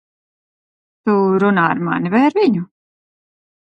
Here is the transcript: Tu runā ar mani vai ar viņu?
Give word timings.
Tu 1.05 1.15
runā 1.45 1.69
ar 1.77 1.85
mani 1.91 2.15
vai 2.19 2.27
ar 2.33 2.41
viņu? 2.43 2.67